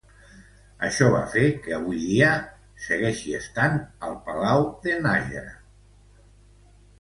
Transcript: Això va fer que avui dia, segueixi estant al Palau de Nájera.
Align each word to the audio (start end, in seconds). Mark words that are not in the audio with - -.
Això 0.85 1.09
va 1.15 1.19
fer 1.33 1.43
que 1.65 1.75
avui 1.77 1.99
dia, 2.05 2.29
segueixi 2.85 3.35
estant 3.41 3.77
al 4.09 4.17
Palau 4.31 4.65
de 4.87 4.97
Nájera. 5.05 5.55